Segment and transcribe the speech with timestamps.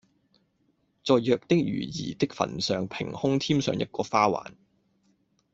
[1.05, 4.53] 在《藥》的瑜兒的墳上平空添上一個花環，